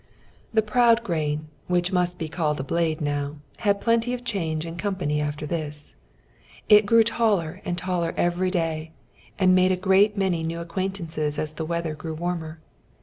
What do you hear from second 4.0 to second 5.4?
of change and company